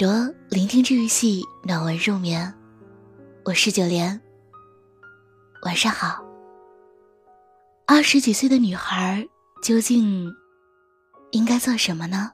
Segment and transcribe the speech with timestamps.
[0.00, 2.54] 多聆听治愈系暖文入眠，
[3.44, 4.18] 我是九莲。
[5.60, 6.24] 晚上好。
[7.86, 9.28] 二十几岁的女孩
[9.62, 10.32] 究竟
[11.32, 12.32] 应该做什么呢？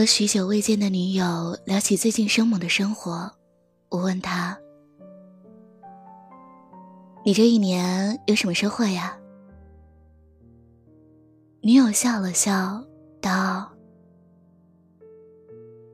[0.00, 3.30] 和许久未见的女友聊起最近生猛的生活，
[3.90, 4.58] 我问他
[7.22, 9.14] ：“你这一年有什么收获呀？”
[11.60, 12.82] 女友笑了笑，
[13.20, 13.70] 道：“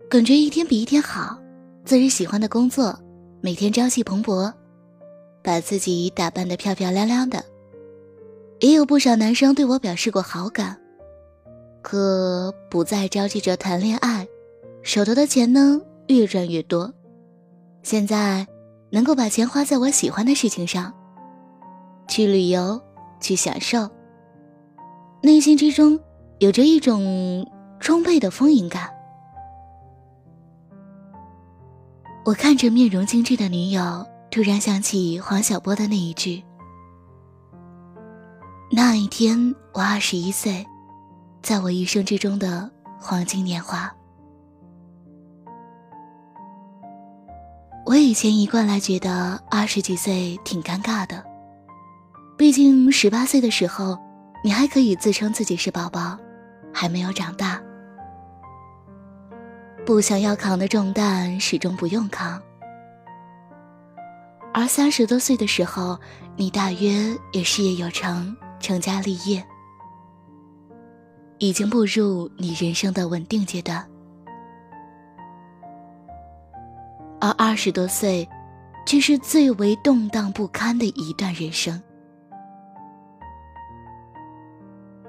[0.09, 1.37] 感觉一天比一天好，
[1.85, 2.97] 做着喜欢的工作，
[3.41, 4.55] 每天朝气蓬勃，
[5.43, 7.45] 把自己打扮的漂漂亮亮的。
[8.61, 10.81] 也有不少男生对我表示过好感。”
[11.89, 14.27] 可不再着急着谈恋爱，
[14.83, 16.93] 手头的钱呢越赚越多。
[17.85, 18.45] 现在
[18.91, 20.93] 能够把钱花在我喜欢的事情上，
[22.09, 22.83] 去旅游，
[23.21, 23.89] 去享受。
[25.23, 26.01] 内心之中
[26.41, 27.49] 有着一种
[27.79, 28.91] 充沛的丰盈感。
[32.25, 36.43] 我看着面容精致的女友，突然想起黄晓波的那一句
[38.75, 40.67] ：“那一天我二十一岁。”
[41.47, 43.89] 在我一生之中的黄金年华，
[47.85, 51.25] 我以前一贯来觉得二十几岁挺尴尬的，
[52.37, 53.97] 毕竟十八岁的时候，
[54.43, 56.19] 你还可以自称自己是宝宝，
[56.75, 57.63] 还没有长大，
[59.85, 62.43] 不想要扛的重担始终不用扛，
[64.53, 65.97] 而三十多岁的时候，
[66.35, 69.47] 你大约也事业有成，成家立业。
[71.39, 73.87] 已经步入你人生的稳定阶段，
[77.21, 78.27] 而二十多岁，
[78.87, 81.83] 却是最为动荡不堪的一段人生。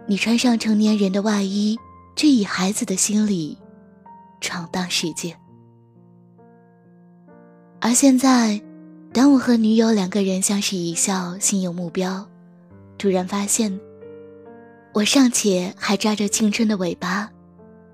[0.05, 1.77] 你穿上成年人的外衣，
[2.15, 3.57] 却以孩子的心理
[4.41, 5.35] 闯荡世界。
[7.79, 8.61] 而现在，
[9.13, 12.27] 当我和女友两个人相视一笑，心有目标，
[12.97, 13.79] 突然发现。
[14.97, 17.29] 我尚且还扎着青春的尾巴，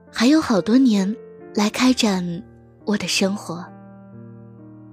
[0.10, 1.14] 还有好多年
[1.54, 2.42] 来开展
[2.86, 3.62] 我的生活，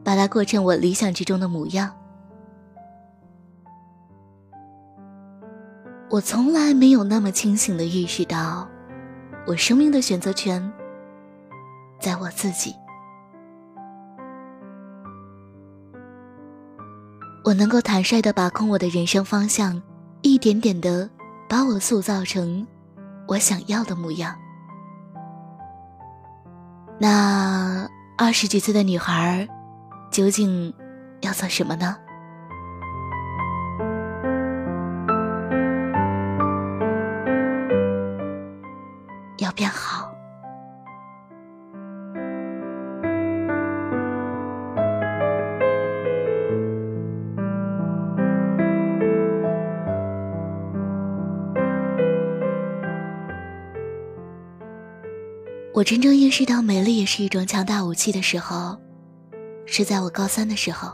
[0.03, 1.95] 把它过成我理想之中的模样。
[6.09, 8.69] 我从来没有那么清醒的意识到，
[9.47, 10.61] 我生命的选择权
[12.01, 12.75] 在我自己。
[17.45, 19.81] 我能够坦率的把控我的人生方向，
[20.23, 21.09] 一点点的。
[21.51, 22.65] 把我塑造成
[23.27, 24.39] 我想要的模样。
[26.97, 29.49] 那二十几岁的女孩
[30.13, 30.73] 究竟
[31.23, 31.97] 要做什么呢？
[55.81, 58.79] 我真正意识到美丽也是一种强大武器的时候，
[59.65, 60.93] 是在我高三的时候。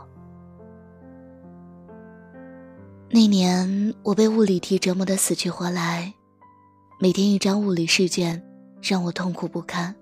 [3.09, 6.13] 那年我被物理题折磨得死去活来，
[7.01, 8.41] 每天一张物理试卷
[8.81, 9.93] 让我痛苦不堪。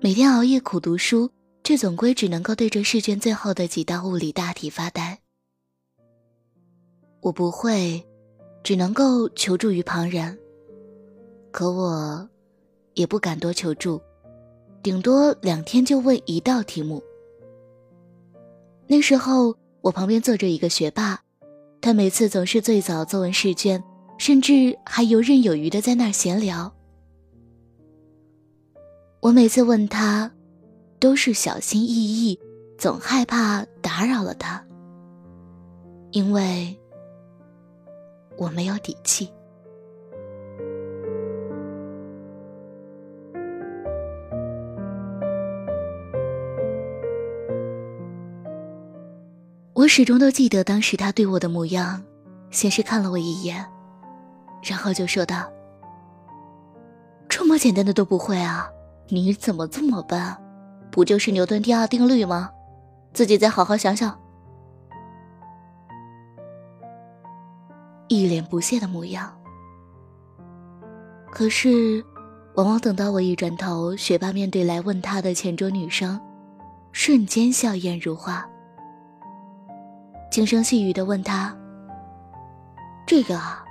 [0.00, 1.30] 每天熬夜苦读书，
[1.62, 5.16] 却总归只能够对着试卷最后的几道物理大题发呆。
[7.20, 8.04] 我不会，
[8.64, 10.36] 只能够求助于旁人。
[11.52, 12.28] 可我。
[12.94, 14.00] 也不敢多求助，
[14.82, 17.02] 顶多两天就问一道题目。
[18.86, 21.20] 那时候我旁边坐着一个学霸，
[21.80, 23.82] 他每次总是最早做完试卷，
[24.18, 26.72] 甚至还游刃有余的在那儿闲聊。
[29.20, 30.30] 我每次问他，
[30.98, 32.38] 都是小心翼翼，
[32.76, 34.62] 总害怕打扰了他，
[36.10, 36.76] 因为
[38.36, 39.30] 我没有底气。
[49.74, 52.02] 我始终都记得当时他对我的模样，
[52.50, 53.64] 先是看了我一眼，
[54.62, 55.50] 然后就说道
[57.26, 58.68] ：“这么简单的都不会啊？
[59.08, 60.20] 你怎么这么笨？
[60.90, 62.50] 不就是牛顿第二定律吗？
[63.14, 64.18] 自己再好好想想。
[68.08, 69.34] 一脸不屑的模样。
[71.30, 72.04] 可是，
[72.56, 76.20] 往往等到我一转头，学霸面对来问他的前桌女生，
[76.92, 78.46] 瞬间笑颜如花，
[80.32, 81.54] 轻声细语的问他
[83.06, 83.62] ：“这个啊，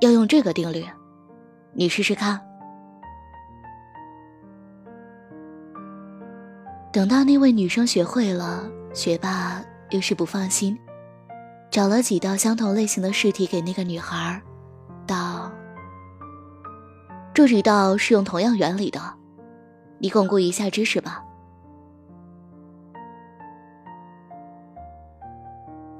[0.00, 0.86] 要用这个定律，
[1.72, 2.40] 你试试看。”
[6.92, 8.62] 等到那位女生学会了，
[8.92, 10.78] 学霸又是不放心，
[11.68, 14.40] 找了几道相同类型的试题给那个女孩，
[15.08, 15.50] 道
[17.34, 19.00] ：“这几道是用同样原理的，
[19.98, 21.20] 你巩固一下知识吧。”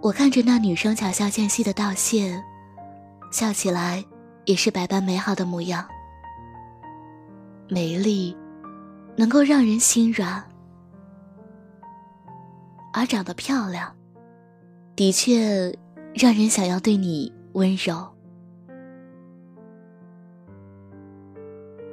[0.05, 2.39] 我看着那女生巧笑间隙的道谢，
[3.33, 4.05] 笑起来
[4.45, 5.83] 也是百般美好的模样，
[7.71, 8.37] 美丽，
[9.17, 10.45] 能够让人心软。
[12.93, 13.97] 而长得漂亮，
[14.95, 15.75] 的确
[16.13, 18.07] 让人想要对你温柔。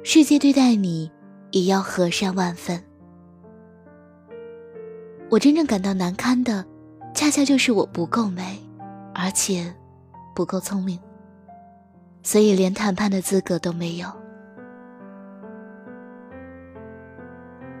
[0.04, 1.10] 世界对待你
[1.50, 2.78] 也要和善万分。
[5.30, 6.62] 我真正感到难堪的，
[7.14, 8.58] 恰恰就是我不够美，
[9.14, 9.72] 而且
[10.34, 10.98] 不够聪明，
[12.22, 14.10] 所以连谈判的资格都没有。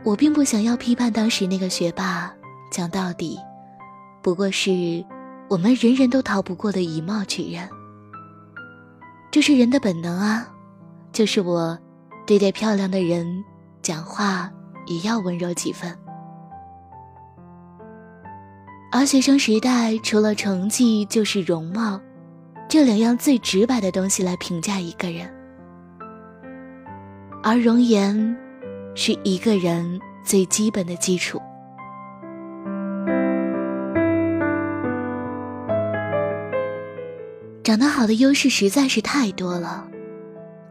[0.04, 2.32] 我并不想要批判当时那个学霸。
[2.70, 3.38] 讲到底，
[4.22, 5.04] 不过是
[5.50, 7.68] 我们人人都逃不过的以貌取人。
[9.30, 10.48] 这是人的本能啊！
[11.12, 11.78] 就是我
[12.26, 13.44] 对待漂亮的人
[13.82, 14.50] 讲话
[14.86, 15.94] 也要温柔几分。
[18.94, 21.98] 而学生时代，除了成绩就是容貌，
[22.68, 25.26] 这两样最直白的东西来评价一个人。
[27.42, 28.36] 而容颜，
[28.94, 31.40] 是一个人最基本的基础。
[37.64, 39.88] 长得好的优势实在是太多了，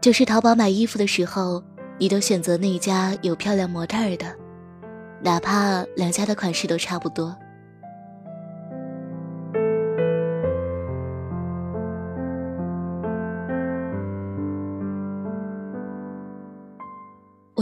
[0.00, 1.60] 就是淘宝买衣服的时候，
[1.98, 4.26] 你都选择那家有漂亮模特儿的，
[5.20, 7.36] 哪怕两家的款式都差不多。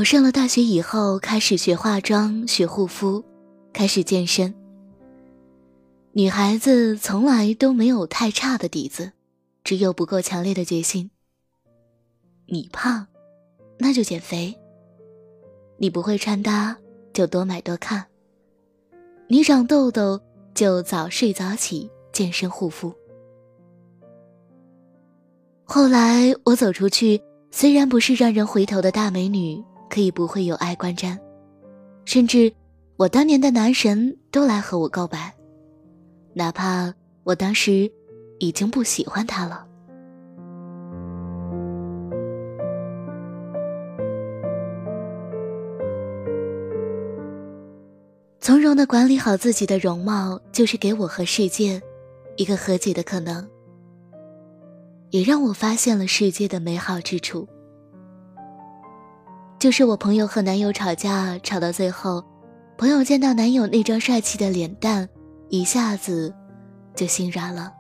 [0.01, 3.23] 我上了大学以后，开始学化妆、学护肤，
[3.71, 4.55] 开始健身。
[6.13, 9.13] 女孩子从来都没有太差的底子。
[9.63, 11.11] 只有不够强烈的决心。
[12.47, 13.07] 你胖，
[13.79, 14.55] 那就减肥；
[15.77, 16.79] 你不会穿搭，
[17.13, 18.01] 就多买多看；
[19.29, 20.19] 你长痘痘，
[20.55, 22.91] 就早睡早起健身护肤。
[25.65, 27.21] 后来我走出去，
[27.51, 31.19] 虽然不是让人回头的大美女，可以不会有爱观瞻，
[32.07, 32.51] 甚至
[32.97, 35.35] 我当年的男神都来和我告白，
[36.33, 36.95] 哪怕
[37.25, 37.93] 我当时。
[38.43, 39.67] 已经不喜欢他了。
[48.41, 51.79] 从容的管理好自己的容貌，就是给我和世界
[52.39, 53.47] 一个和解的可能，
[55.11, 57.47] 也让我发现了世界的美好之处。
[59.61, 62.25] 就是我朋友和男友吵架，吵到最后，
[62.79, 65.07] 朋友见到男友那张帅气的脸蛋，
[65.51, 66.35] 一下子
[66.97, 67.71] 就心软了。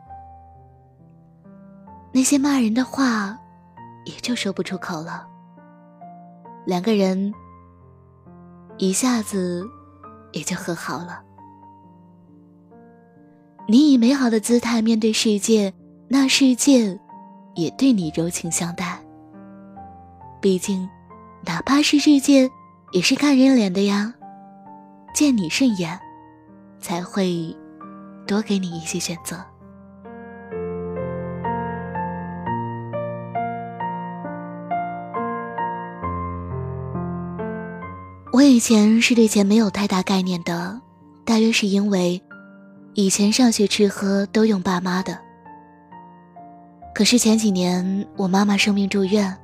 [2.12, 3.34] 那些骂人的话，
[4.04, 5.26] 也就说不出口了。
[6.66, 7.32] 两个人
[8.76, 9.66] 一下子
[10.32, 11.22] 也就和好了。
[13.66, 15.72] 你以美好的姿态面对世界，
[16.08, 17.00] 那世界
[17.54, 19.02] 也对你柔情相待。
[20.42, 20.86] 毕竟，
[21.44, 22.50] 哪怕是世界，
[22.92, 24.14] 也是看人脸的呀。
[25.14, 25.98] 见你顺眼，
[26.78, 27.56] 才会
[28.26, 29.44] 多给你一些选择。
[38.32, 40.80] 我以前是对钱没有太大概念的，
[41.24, 42.22] 大约是因为
[42.94, 45.18] 以前上学吃喝都用爸妈的。
[46.94, 49.36] 可是前几年我妈妈生病住院，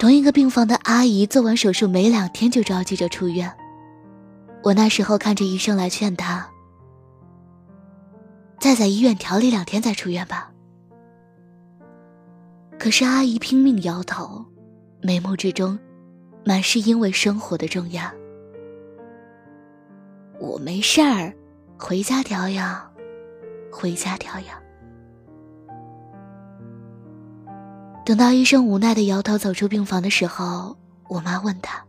[0.00, 3.54] 同一个病房的阿姨做完手术没两天就着急着出院，
[4.62, 6.48] 我那时候看着医生来劝她，
[8.58, 10.50] 再在医院调理两天再出院吧。
[12.78, 14.42] 可是阿姨拼命摇头，
[15.02, 15.78] 眉目之中。
[16.42, 18.10] 满是因为生活的重压。
[20.38, 21.34] 我没事儿，
[21.76, 22.90] 回家调养，
[23.70, 24.59] 回家调养。
[28.04, 30.76] 等到医生无奈的摇头走出病房的时候，
[31.06, 31.80] 我妈问他：“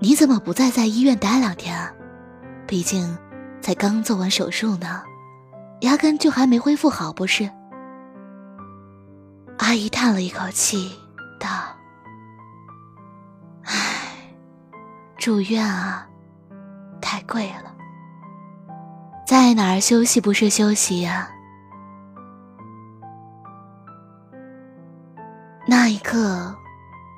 [0.00, 1.92] 你怎么不再在医院待两天啊？
[2.66, 3.16] 毕竟
[3.60, 5.02] 才刚做完手术呢，
[5.80, 7.50] 压根就还没恢复好，不是？”
[9.58, 10.90] 阿姨叹了一口气，
[11.38, 11.48] 道
[13.64, 13.74] ：“唉，
[15.18, 16.06] 住院啊，
[17.00, 17.74] 太贵了。
[19.26, 21.28] 在哪儿休息不是休息呀？”
[25.66, 26.54] 那一刻，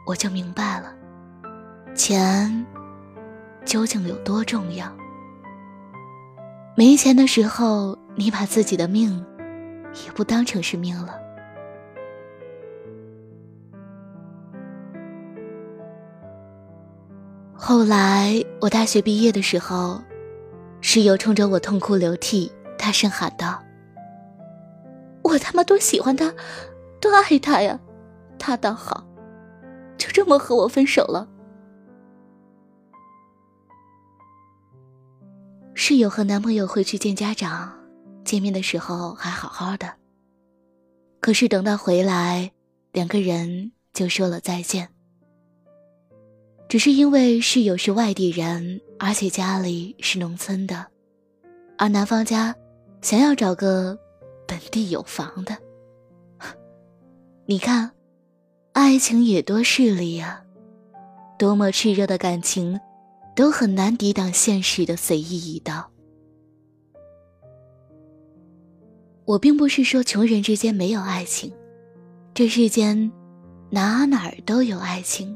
[0.07, 0.95] 我就明白了，
[1.97, 2.65] 钱
[3.65, 4.91] 究竟有多重要。
[6.77, 9.25] 没钱的时候，你把自己的命
[10.05, 11.19] 也不当成是命了。
[17.53, 20.01] 后来，我大学毕业的时候，
[20.81, 23.61] 室友冲着我痛哭流涕，大声喊道
[25.23, 26.33] ：“我他妈多喜欢他，
[27.01, 27.81] 多爱他呀！
[28.47, 29.05] 他倒好，
[29.99, 31.29] 就这么和我分手了。”
[35.75, 37.77] 室友和男朋友回去见家长，
[38.25, 39.93] 见面的时候还好好的，
[41.19, 42.53] 可是等到回来，
[42.93, 44.89] 两个人就说了再见。
[46.69, 50.87] 只是因为室友是外地人，而且家里是农村的，
[51.77, 52.55] 而男方家
[53.03, 53.99] 想要找个
[54.47, 55.57] 本地有房的。
[57.45, 57.91] 你看，
[58.77, 60.45] 爱情也多势利呀，
[61.39, 62.79] 多么炽热的感情，
[63.35, 65.91] 都很难抵挡现实的随意一刀。
[69.25, 71.51] 我并不是说穷人之间没有爱情，
[72.35, 73.11] 这世间
[73.71, 75.35] 哪哪儿都有爱情。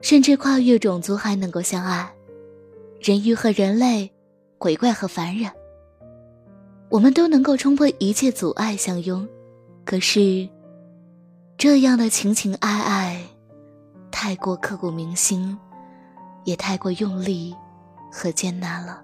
[0.00, 2.12] 甚至跨越种族还能够相爱，
[3.00, 4.10] 人鱼和人类，
[4.58, 5.48] 鬼怪和凡人，
[6.88, 9.24] 我们都能够冲破一切阻碍相拥。
[9.84, 10.48] 可是，
[11.58, 13.22] 这样的情情爱爱，
[14.10, 15.56] 太过刻骨铭心，
[16.44, 17.56] 也太过用力
[18.12, 19.02] 和艰难了。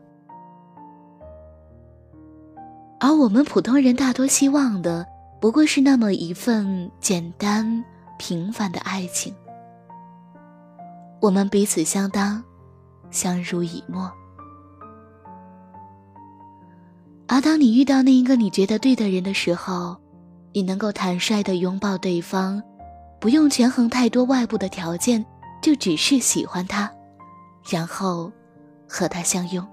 [3.00, 5.06] 而我们普通人大多希望的，
[5.40, 7.82] 不过是那么一份简单
[8.18, 9.34] 平凡的爱情。
[11.20, 12.44] 我们彼此相当，
[13.10, 14.12] 相濡以沫。
[17.28, 19.96] 而当你遇到那一个你觉得对的人的时候，
[20.52, 22.62] 你能够坦率的拥抱对方，
[23.18, 25.24] 不用权衡太多外部的条件，
[25.62, 26.90] 就只是喜欢他，
[27.68, 28.30] 然后
[28.88, 29.66] 和他相拥。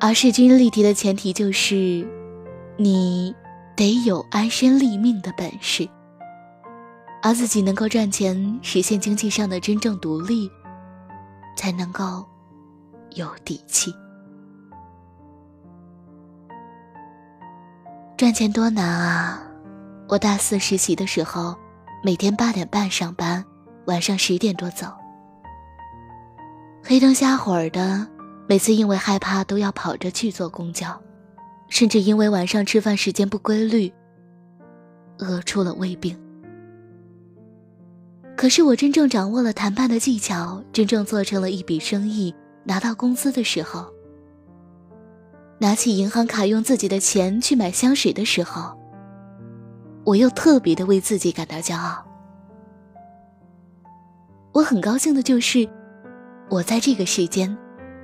[0.00, 2.06] 而势均力敌的前提就是，
[2.76, 3.34] 你
[3.74, 5.88] 得有安身立命的本事。
[7.22, 10.50] 而自己能够赚钱，实现经济上的真正独立，
[11.56, 12.22] 才能够
[13.14, 13.90] 有底气。
[18.16, 19.42] 赚钱多难啊！
[20.08, 21.56] 我大四实习的时候，
[22.04, 23.44] 每天八点半上班，
[23.86, 24.86] 晚上十点多走，
[26.84, 28.06] 黑灯瞎火的，
[28.48, 30.96] 每次因为害怕都要跑着去坐公交，
[31.68, 33.92] 甚至因为晚上吃饭时间不规律，
[35.18, 36.16] 饿出了胃病。
[38.36, 43.92] 可是我真正掌握了谈判的技巧，真正做成了一笔生意，拿到工资的时候，
[45.58, 48.78] 拿起银行卡用自己的钱去买香水的时候，
[50.04, 52.04] 我又特别的为自己感到骄傲。
[54.52, 55.68] 我很高兴的就是，
[56.50, 57.56] 我在这个世间，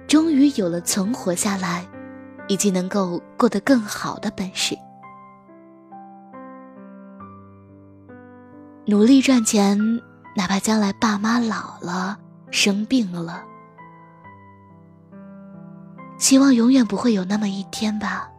[0.07, 1.87] 终于有了存活下来，
[2.49, 4.77] 以及能够过得更好的本事。
[8.87, 10.01] 努力赚钱。
[10.37, 12.17] 哪怕将来爸妈老了、
[12.53, 13.45] 生病了，
[16.21, 18.31] 希望永远不会有那么一天吧。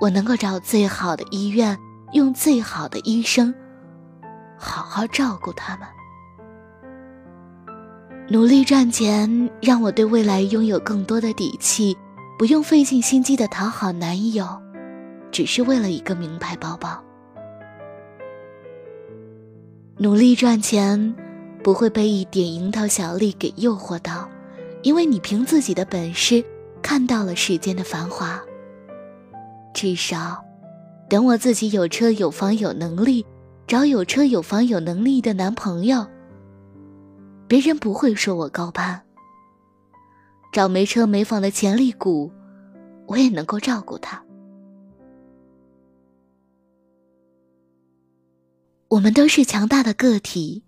[0.00, 1.78] 我能够找最好的医院，
[2.12, 3.54] 用最好的医生，
[4.58, 5.86] 好好照顾他们。
[8.28, 11.94] 努力赚钱，让我对未来拥有更多的底气，
[12.38, 14.48] 不用费尽心机的讨好男友，
[15.30, 16.98] 只是为了一个名牌包包。
[19.98, 21.14] 努力赚钱，
[21.62, 24.26] 不会被一点蝇头小利给诱惑到，
[24.82, 26.42] 因为你凭自己的本事
[26.84, 28.38] 看到了世间的繁华。
[29.72, 30.44] 至少，
[31.08, 33.24] 等我自己有车有房有能力，
[33.66, 36.06] 找有车有房有能力的男朋友，
[37.48, 39.00] 别人不会说我高攀。
[40.52, 42.30] 找没车没房的潜力股，
[43.06, 44.22] 我也能够照顾他。
[48.88, 50.62] 我们都是强大的个体，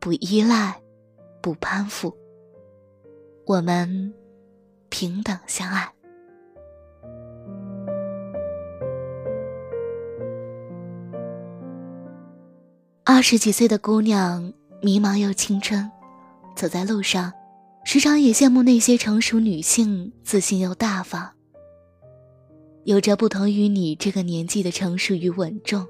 [0.00, 0.82] 不依赖，
[1.40, 2.12] 不攀附。
[3.46, 4.12] 我们
[4.90, 5.90] 平等相爱。
[13.04, 15.90] 二十几岁的姑娘迷茫又青春，
[16.54, 17.32] 走在路上，
[17.84, 21.30] 时常也羡慕那些成熟女性，自信又大方，
[22.84, 25.86] 有着不同于你这个年纪的成熟与稳重。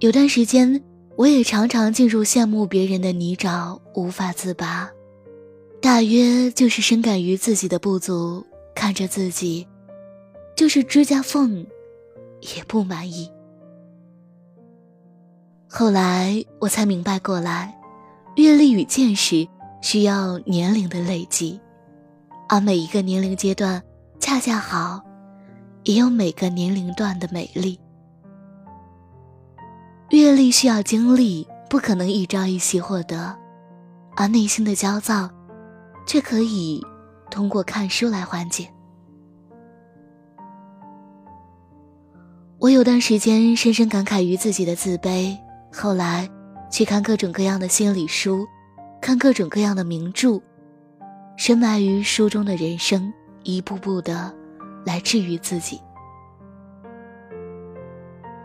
[0.00, 0.82] 有段时间，
[1.16, 4.90] 我也常常进入羡慕别人的泥沼，无法自拔。
[5.88, 9.66] 大约就是深感于自己的不足，看着自己，
[10.54, 11.66] 就是指甲缝，
[12.42, 13.32] 也不满意。
[15.66, 17.74] 后来我才明白过来，
[18.36, 19.48] 阅历与见识
[19.80, 21.58] 需要年龄的累积，
[22.50, 23.82] 而每一个年龄阶段
[24.20, 25.02] 恰恰好，
[25.84, 27.80] 也有每个年龄段的美丽。
[30.10, 33.34] 阅历需要经历，不可能一朝一夕获得，
[34.16, 35.30] 而内心的焦躁，
[36.08, 36.82] 却可以
[37.30, 38.66] 通过看书来缓解。
[42.58, 45.36] 我有段时间深深感慨于自己的自卑。
[45.70, 46.26] 后来，
[46.70, 48.46] 去看各种各样的心理书，
[49.02, 50.40] 看各种各样的名著，
[51.36, 53.12] 深埋于书中的人生，
[53.42, 54.34] 一步步的
[54.86, 55.78] 来治愈自己。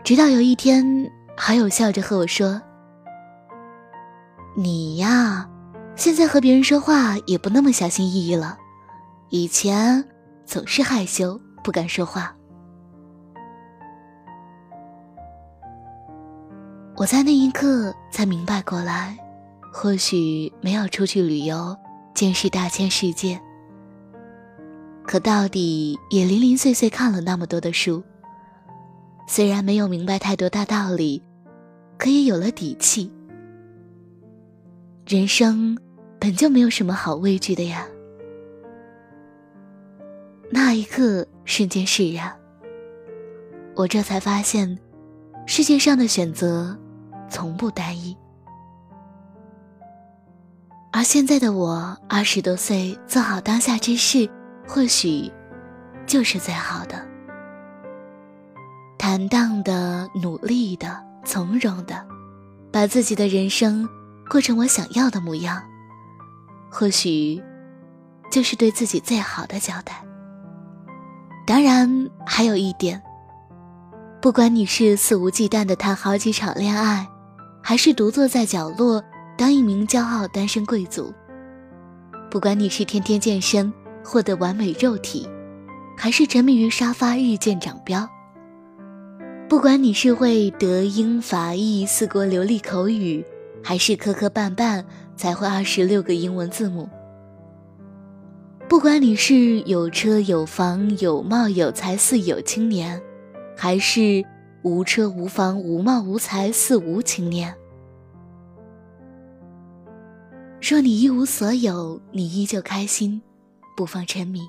[0.04, 2.60] 直到有一天，好友笑着和我说
[4.54, 5.48] ：“你呀，
[5.96, 8.58] 现在和别人说话也不那么小心翼翼了，
[9.30, 10.04] 以前
[10.44, 12.36] 总是害羞不敢说话。”
[16.96, 19.18] 我在那一刻才明白过来，
[19.72, 21.76] 或许没有出去旅游，
[22.14, 23.40] 见识大千世界，
[25.04, 28.02] 可到底也零零碎碎看了那么多的书。
[29.26, 31.20] 虽然没有明白太多大道理，
[31.98, 33.10] 可也有了底气。
[35.04, 35.76] 人生
[36.24, 37.86] 本就没有什么好畏惧的呀。
[40.50, 42.34] 那一刻，瞬间释然，
[43.76, 44.78] 我这才发现，
[45.44, 46.74] 世界上的选择。
[47.28, 48.16] 从不单一，
[50.92, 54.26] 而现在的我二十多岁，做好当下之事，
[54.66, 55.30] 或许
[56.06, 57.06] 就是最好的。
[58.96, 62.06] 坦荡的、努力的、从容的，
[62.70, 63.86] 把自己的人生
[64.30, 65.60] 过成我想要的模样，
[66.76, 67.40] 或许
[68.32, 70.04] 就是对自己最好的交代。
[71.46, 73.00] 当然，还有一点，
[74.20, 77.06] 不管你是肆无忌惮的谈好几场恋爱。
[77.66, 79.02] 还是独坐在角落
[79.38, 81.14] 当一名骄傲单身贵族。
[82.30, 83.72] 不管你是天天健身
[84.04, 85.26] 获得完美肉体，
[85.96, 88.06] 还是沉迷于沙发日渐长膘；
[89.48, 93.24] 不管你是会德英法意四国流利口语，
[93.62, 94.84] 还是磕磕绊绊
[95.16, 96.88] 才会二十六个英文字母；
[98.68, 103.00] 不管你是有车有房有貌有才似有青年，
[103.56, 104.24] 还是……
[104.64, 107.54] 无车无房无貌无才似无青年。
[110.58, 113.20] 若你一无所有，你依旧开心，
[113.76, 114.40] 不妨沉迷。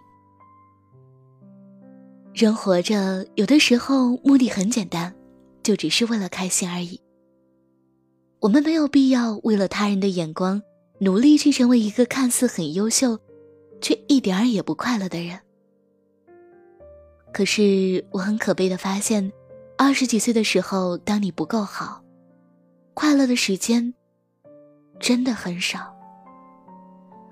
[2.33, 5.13] 人活着，有的时候目的很简单，
[5.61, 6.97] 就只是为了开心而已。
[8.39, 10.61] 我们没有必要为了他人的眼光，
[10.99, 13.19] 努力去成为一个看似很优秀，
[13.81, 15.39] 却一点儿也不快乐的人。
[17.33, 19.31] 可是我很可悲的发现。
[19.77, 22.01] 二十几岁的时候，当你不够好，
[22.93, 23.93] 快乐的时间
[25.01, 25.79] 真的很少；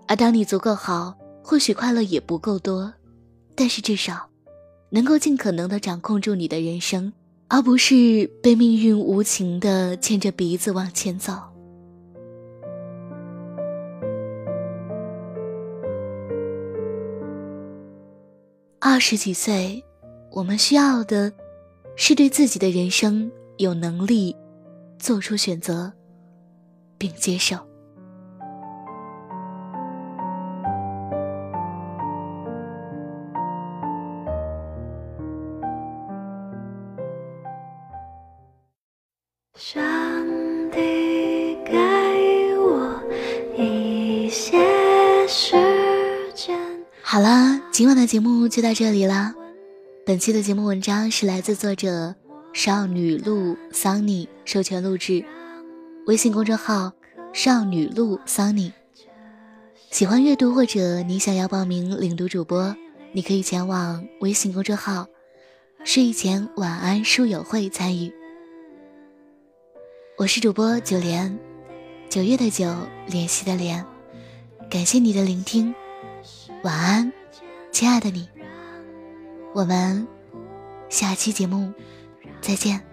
[0.10, 2.94] 而当你足够好，或许快乐也不够多，
[3.56, 4.30] 但是至少
[4.90, 7.14] 能够尽可能的掌控住你的人生，
[7.54, 11.34] 而不是被命运无情的牵着鼻子往前走。
[18.80, 19.84] 二十几岁，
[20.32, 21.32] 我们需要的。
[21.96, 24.36] 是对自己的人生有能力
[24.98, 25.94] 做出选择，
[26.98, 27.56] 并接受。
[48.04, 49.34] 的节目就到这里了。
[50.06, 52.14] 本期的节目文章是来自作者
[52.52, 55.24] 少女路桑尼授权录制，
[56.06, 56.92] 微信公众号
[57.32, 58.74] 少女路桑尼。
[59.90, 62.76] 喜欢阅读或者你想要报名领读主播，
[63.14, 65.08] 你可以前往微信公众号
[65.86, 68.12] 睡前晚安书友会参与。
[70.18, 71.40] 我是主播九莲，
[72.10, 72.76] 九月的九，
[73.08, 73.86] 联系的联。
[74.70, 75.74] 感谢你的聆听，
[76.64, 77.14] 晚安，
[77.74, 78.30] 亲爱的你。
[79.52, 80.08] 我们
[80.90, 81.74] 下期节目
[82.40, 82.93] 再见。